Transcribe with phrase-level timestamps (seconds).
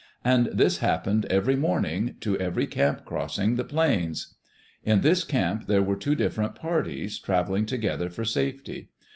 [0.25, 4.33] And this happened every morn ing, to every camp crossing the plains.
[4.83, 8.89] In this camp there were two different parties, traveling together for safety.